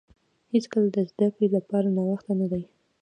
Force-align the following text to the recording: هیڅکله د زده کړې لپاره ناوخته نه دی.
هیڅکله 0.53 0.87
د 0.95 0.97
زده 1.11 1.27
کړې 1.33 1.47
لپاره 1.57 1.87
ناوخته 1.97 2.31
نه 2.41 2.47
دی. 2.51 2.63